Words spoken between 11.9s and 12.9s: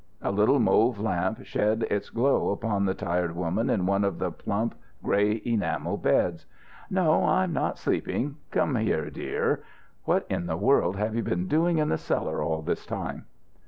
cellar all this